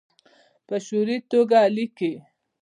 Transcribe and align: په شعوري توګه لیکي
په 0.67 0.75
شعوري 0.85 1.17
توګه 1.31 1.59
لیکي 1.75 2.11